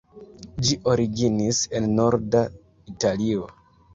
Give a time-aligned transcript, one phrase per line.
[0.67, 2.43] Ĝi originis en norda
[2.95, 3.45] Italio.